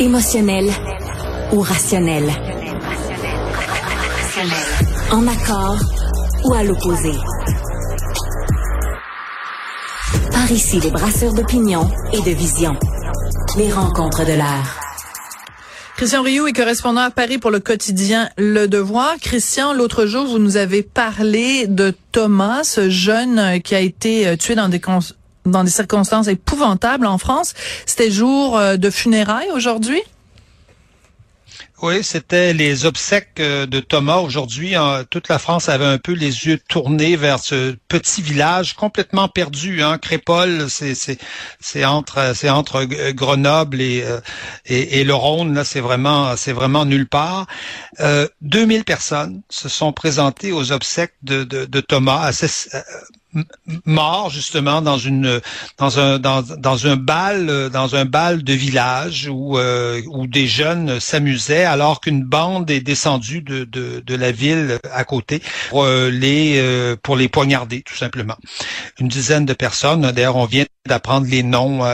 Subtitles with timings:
[0.00, 0.70] Émotionnel
[1.52, 2.24] ou rationnel?
[5.10, 5.76] En accord
[6.44, 7.10] ou à l'opposé?
[10.30, 12.76] Par ici, les brasseurs d'opinion et de vision.
[13.56, 14.80] Les rencontres de l'air.
[15.96, 19.16] Christian Rioux est correspondant à Paris pour le quotidien Le Devoir.
[19.20, 24.36] Christian, l'autre jour, vous nous avez parlé de Thomas, ce jeune qui a été euh,
[24.36, 24.80] tué dans des,
[25.50, 27.54] dans des circonstances épouvantables en France.
[27.86, 30.02] C'était jour euh, de funérailles aujourd'hui?
[31.80, 34.16] Oui, c'était les obsèques euh, de Thomas.
[34.16, 34.74] Aujourd'hui,
[35.10, 39.80] toute la France avait un peu les yeux tournés vers ce petit village complètement perdu.
[39.80, 39.98] Hein.
[39.98, 40.94] Crépole, c'est
[41.60, 44.18] c'est entre c'est entre Grenoble et, euh,
[44.66, 45.54] et, et le Rhône.
[45.54, 47.46] Là, c'est vraiment c'est vraiment nulle part.
[48.00, 52.32] Euh, 2000 personnes se sont présentées aux obsèques de, de, de Thomas,
[53.84, 55.40] mort justement dans une
[55.76, 60.46] dans un dans, dans un bal dans un bal de village où euh, où des
[60.46, 65.84] jeunes s'amusaient alors qu'une bande est descendue de, de, de la ville à côté pour
[65.84, 68.36] euh, les euh, pour les poignarder tout simplement.
[68.98, 71.84] Une dizaine de personnes d'ailleurs on vient d'apprendre les noms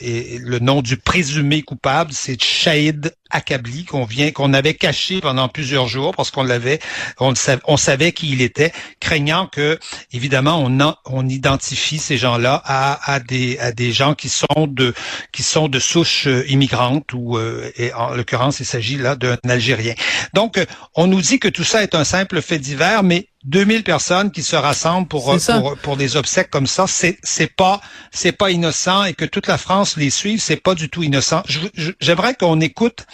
[0.00, 5.48] et le nom du présumé coupable c'est Shahid Akabli qu'on vient qu'on avait caché pendant
[5.48, 6.78] plusieurs jours parce qu'on l'avait
[7.20, 9.78] on, savait, on savait qui il était craignant que
[10.12, 14.94] évidemment on on identifie ces gens-là à, à des à des gens qui sont de
[15.32, 19.36] qui sont de souche euh, immigrantes ou euh, et en l'occurrence il s'agit là d'un
[19.48, 19.94] Algérien.
[20.34, 23.84] Donc euh, on nous dit que tout ça est un simple fait divers mais 2000
[23.84, 27.80] personnes qui se rassemblent pour pour, pour, des obsèques comme ça, c'est c'est pas
[28.10, 31.42] c'est pas innocent et que toute la France les suive, c'est pas du tout innocent.
[32.00, 33.06] J'aimerais qu'on écoute,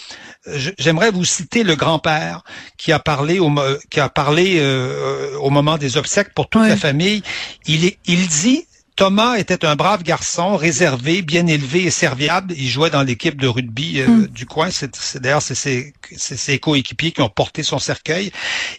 [0.79, 2.43] j'aimerais vous citer le grand-père
[2.79, 3.53] qui a parlé au
[3.91, 7.23] qui a parlé euh, au moment des obsèques pour toute la famille.
[7.67, 8.67] Il est il dit
[8.97, 12.55] Thomas était un brave garçon, réservé, bien élevé et serviable.
[12.57, 14.27] Il jouait dans l'équipe de rugby euh, hmm.
[14.29, 14.71] du coin.
[14.71, 18.31] C'est, d'ailleurs c'est ses, coéquipiers qui ont porté son cercueil.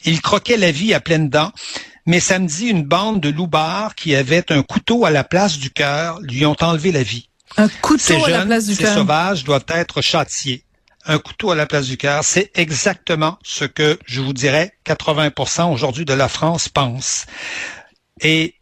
[0.06, 1.52] Il croquait la vie à pleines dents.
[2.06, 6.20] Mais samedi, une bande de loupards qui avait un couteau à la place du cœur
[6.22, 7.30] lui ont enlevé la vie.
[7.58, 8.90] Un couteau à la place du cœur.
[8.90, 10.64] Ces sauvages doivent être châtiés.
[11.06, 15.72] Un couteau à la place du cœur, c'est exactement ce que je vous dirais 80%
[15.72, 17.26] aujourd'hui de la France pense.
[18.22, 18.56] Et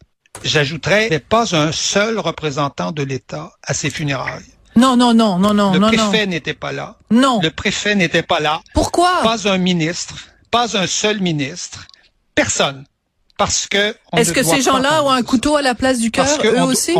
[0.44, 4.44] J'ajouterais, il pas un seul représentant de l'État à ces funérailles.
[4.76, 5.72] Non, non, non, non, non.
[5.72, 6.96] Le préfet n'était pas là.
[7.10, 7.40] Non.
[7.42, 8.60] Le préfet n'était pas là.
[8.74, 9.22] Pourquoi?
[9.22, 10.16] Pas un ministre,
[10.50, 11.86] pas un seul ministre,
[12.34, 12.84] personne.
[13.36, 13.96] Parce que.
[14.16, 16.94] Est-ce que ces gens-là ont un couteau à la place du cœur, eux aussi?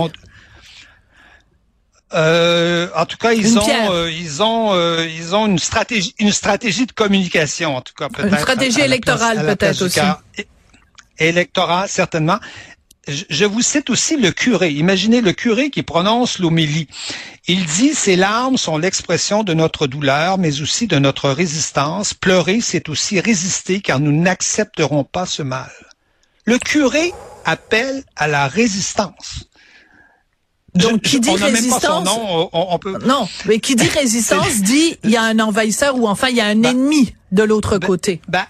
[2.13, 6.31] Euh, en tout cas, ils ont, euh, ils ont, euh, ils ont une stratégie, une
[6.31, 8.33] stratégie de communication, en tout cas peut-être.
[8.33, 10.01] Une stratégie électorale peut-être aussi.
[11.19, 12.39] Électorale certainement
[13.09, 14.71] je vous cite aussi le curé.
[14.71, 16.89] Imaginez le curé qui prononce l'homélie.
[17.47, 22.15] Il dit, ces larmes sont l'expression de notre douleur, mais aussi de notre résistance.
[22.15, 25.71] Pleurer, c'est aussi résister, car nous n'accepterons pas ce mal.
[26.45, 27.13] Le curé
[27.45, 29.45] appelle à la résistance.
[30.75, 32.09] Donc, qui dit résistance,
[32.53, 32.99] on, peut...
[33.07, 36.41] non, mais qui dit résistance dit il y a un envahisseur ou enfin il y
[36.41, 38.21] a un ben, ennemi de l'autre ben, côté.
[38.27, 38.47] Ben,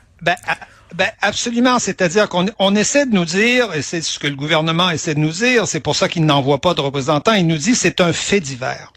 [0.95, 4.91] ben absolument, c'est-à-dire qu'on on essaie de nous dire, et c'est ce que le gouvernement
[4.91, 7.75] essaie de nous dire, c'est pour ça qu'il n'envoie pas de représentants, il nous dit
[7.75, 8.93] c'est un fait divers.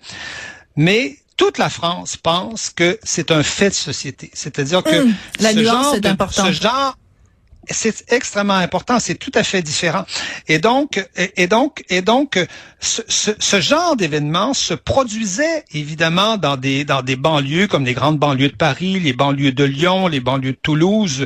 [0.76, 5.52] Mais toute la France pense que c'est un fait de société, c'est-à-dire que hum, la
[5.52, 6.98] ce nuance est ce genre
[7.70, 10.06] c'est extrêmement important, c'est tout à fait différent.
[10.48, 11.06] Et donc,
[11.36, 12.40] et, donc, et donc,
[12.80, 18.20] ce, ce, genre d'événement se produisait évidemment dans des dans des banlieues comme les grandes
[18.20, 21.26] banlieues de Paris, les banlieues de Lyon, les banlieues de Toulouse.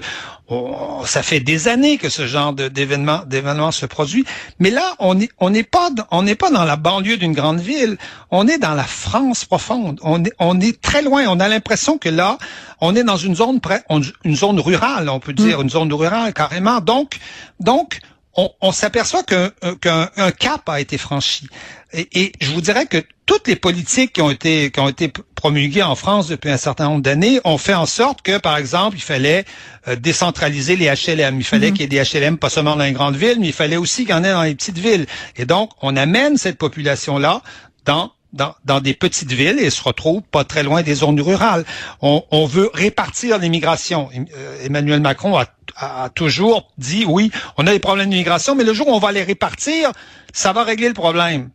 [0.53, 4.25] Oh, ça fait des années que ce genre d'événement d'événement se produit,
[4.59, 7.61] mais là on est on n'est pas on n'est pas dans la banlieue d'une grande
[7.61, 7.97] ville,
[8.31, 9.99] on est dans la France profonde.
[10.03, 11.25] On est on est très loin.
[11.29, 12.37] On a l'impression que là
[12.81, 13.83] on est dans une zone près
[14.23, 15.63] une zone rurale, on peut dire mm.
[15.63, 16.81] une zone rurale carrément.
[16.81, 17.17] Donc
[17.59, 17.99] donc
[18.33, 19.49] on, s'aperçoit qu'un
[19.81, 21.47] qu'un cap a été franchi.
[21.91, 25.11] Et, et, je vous dirais que toutes les politiques qui ont été qui ont été
[25.41, 28.95] promulguées en France depuis un certain nombre d'années ont fait en sorte que, par exemple,
[28.95, 29.43] il fallait
[29.87, 31.39] euh, décentraliser les HLM.
[31.39, 31.73] Il fallait mm-hmm.
[31.73, 34.03] qu'il y ait des HLM pas seulement dans les grandes villes, mais il fallait aussi
[34.03, 35.07] qu'il y en ait dans les petites villes.
[35.35, 37.41] Et donc, on amène cette population-là
[37.85, 41.65] dans dans, des petites villes et se retrouve pas très loin des zones rurales.
[42.01, 44.09] On, on veut répartir l'immigration.
[44.15, 45.45] Euh, Emmanuel Macron a,
[45.75, 49.11] a, toujours dit oui, on a des problèmes d'immigration, mais le jour où on va
[49.11, 49.91] les répartir,
[50.33, 51.49] ça va régler le problème.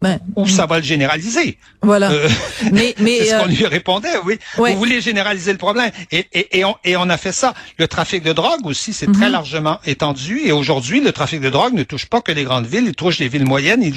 [0.00, 1.58] Ben, ou ça va le généraliser.
[1.82, 2.12] Voilà.
[2.12, 2.28] Euh,
[2.72, 4.16] mais mais c'est ce qu'on lui répondait.
[4.24, 4.38] Oui.
[4.56, 7.52] Vous voulez généraliser le problème et, et, et, on, et on a fait ça.
[7.78, 9.32] Le trafic de drogue aussi, c'est très mhm.
[9.32, 10.40] largement étendu.
[10.44, 13.18] Et aujourd'hui, le trafic de drogue ne touche pas que les grandes villes, il touche
[13.18, 13.94] les villes moyennes, il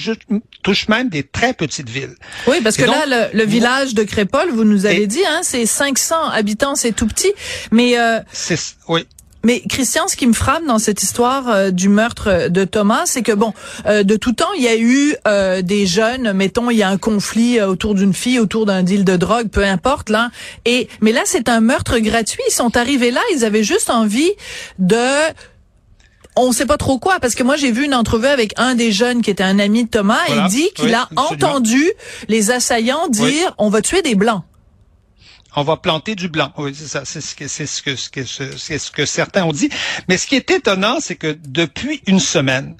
[0.63, 2.15] touche même des très petites villes.
[2.47, 6.29] Oui, parce que là, le, village de Crépol, vous nous avez dit, hein, c'est 500
[6.29, 7.31] habitants, c'est tout petit.
[7.71, 9.05] Mais euh, c'est oui.
[9.43, 13.23] Mais Christian, ce qui me frappe dans cette histoire euh, du meurtre de Thomas, c'est
[13.23, 13.53] que bon,
[13.87, 16.89] euh, de tout temps, il y a eu euh, des jeunes, mettons, il y a
[16.89, 20.29] un conflit autour d'une fille, autour d'un deal de drogue, peu importe là.
[20.65, 22.43] Et mais là, c'est un meurtre gratuit.
[22.49, 24.31] Ils sont arrivés là, ils avaient juste envie
[24.79, 24.95] de
[26.37, 28.91] on sait pas trop quoi parce que moi j'ai vu une entrevue avec un des
[28.91, 31.91] jeunes qui était un ami de Thomas et il dit qu'il a entendu
[32.29, 34.43] les assaillants dire on va tuer des blancs
[35.55, 36.51] on va planter du blanc.
[36.57, 37.03] Oui, c'est ça.
[37.05, 39.69] C'est ce que certains ont dit.
[40.07, 42.75] Mais ce qui est étonnant, c'est que depuis une semaine,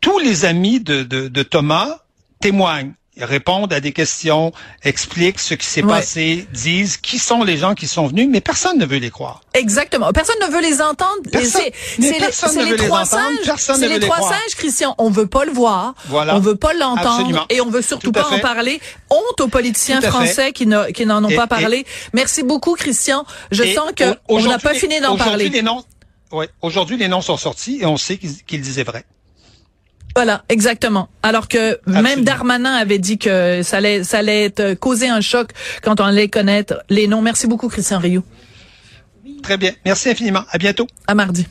[0.00, 1.98] tous les amis de Thomas
[2.40, 7.74] témoignent répondent à des questions, expliquent ce qui s'est passé, disent qui sont les gens
[7.74, 9.40] qui sont venus, mais personne ne veut les croire.
[9.54, 10.12] Exactement.
[10.12, 11.16] Personne ne veut les entendre.
[11.30, 11.62] Personne,
[11.98, 13.22] c'est les, trois sages.
[13.56, 14.94] C'est les trois sages, Christian.
[14.98, 15.94] On veut pas le voir.
[16.06, 16.36] Voilà.
[16.36, 17.46] On veut pas l'entendre.
[17.50, 18.80] Et on veut surtout pas en parler.
[19.10, 21.86] Honte aux politiciens français qui n'en ont pas parlé.
[22.12, 23.24] Merci beaucoup, Christian.
[23.50, 25.48] Je sens que on n'a pas fini d'en parler.
[25.48, 25.84] Les noms,
[26.32, 29.04] ouais, aujourd'hui, les noms sont sortis et on sait qu'ils disaient vrai.
[30.18, 31.08] Voilà, exactement.
[31.22, 35.50] Alors que même Darmanin avait dit que ça allait, ça allait être, causer un choc
[35.82, 37.22] quand on allait connaître les noms.
[37.22, 38.24] Merci beaucoup, Christian Rio.
[39.44, 39.72] Très bien.
[39.84, 40.42] Merci infiniment.
[40.50, 40.88] À bientôt.
[41.06, 41.46] À mardi.